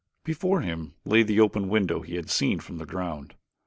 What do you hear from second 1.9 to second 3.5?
he had seen from the ground.